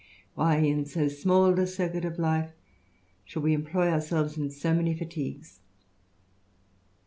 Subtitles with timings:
[0.33, 2.49] "Why in so small a circuit of life
[3.23, 5.59] should we employ ourselves in so many fatigues?"